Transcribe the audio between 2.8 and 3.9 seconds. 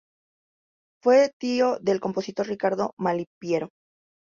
Malipiero.